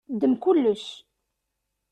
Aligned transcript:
Ddem 0.13 0.33
kullec. 0.43 0.85